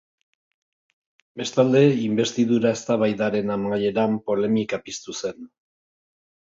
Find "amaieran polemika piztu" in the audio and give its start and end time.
3.59-5.21